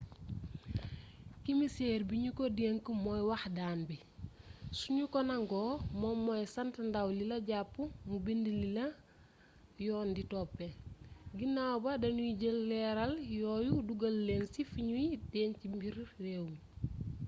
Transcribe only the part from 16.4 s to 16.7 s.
mi